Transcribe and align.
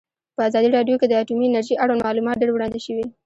په 0.35 0.41
ازادي 0.49 0.69
راډیو 0.77 0.99
کې 0.99 1.07
د 1.09 1.13
اټومي 1.21 1.45
انرژي 1.47 1.75
اړوند 1.83 2.05
معلومات 2.07 2.35
ډېر 2.41 2.51
وړاندې 2.53 2.79
شوي. 2.85 3.05